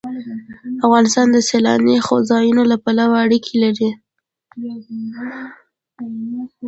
افغانستان 0.85 1.27
د 1.31 1.37
سیلاني 1.49 1.95
ځایونو 2.29 2.61
له 2.71 2.77
پلوه 2.83 3.15
اړیکې 3.25 3.55
لري. 3.63 3.89